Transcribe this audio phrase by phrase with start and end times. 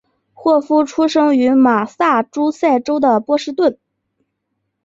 [0.33, 3.77] 霍夫出生于马萨诸塞州的波士顿。